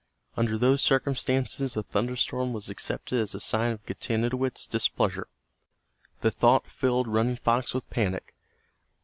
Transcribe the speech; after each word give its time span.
Under 0.35 0.57
those 0.57 0.81
circumstances 0.81 1.77
a 1.77 1.83
thunderstorm 1.83 2.53
was 2.53 2.69
accepted 2.69 3.19
as 3.19 3.35
a 3.35 3.39
sign 3.39 3.71
of 3.71 3.85
Getanittowit's 3.85 4.65
displeasure. 4.67 5.27
The 6.21 6.31
thought 6.31 6.65
filled 6.65 7.07
Running 7.07 7.35
Fox 7.37 7.71
with 7.75 7.87
panic. 7.91 8.33